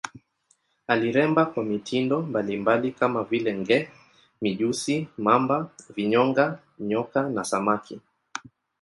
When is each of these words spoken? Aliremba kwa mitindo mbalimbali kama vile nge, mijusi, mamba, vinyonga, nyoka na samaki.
Aliremba 0.87 1.45
kwa 1.45 1.63
mitindo 1.63 2.21
mbalimbali 2.21 2.91
kama 2.91 3.23
vile 3.23 3.53
nge, 3.57 3.89
mijusi, 4.41 5.07
mamba, 5.17 5.69
vinyonga, 5.95 6.59
nyoka 6.79 7.29
na 7.29 7.43
samaki. 7.43 7.99